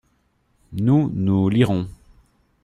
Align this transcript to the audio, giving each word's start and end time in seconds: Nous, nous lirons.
Nous, 0.73 1.11
nous 1.13 1.47
lirons. 1.49 1.87